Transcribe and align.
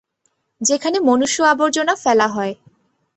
যেখানে 0.61 0.97
মনুষ্য 0.99 1.37
আবর্জনা 1.43 1.93
ফেলা 1.95 2.27
হয়। 2.27 2.53